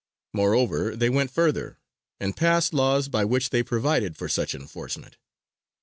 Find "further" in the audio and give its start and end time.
1.29-1.77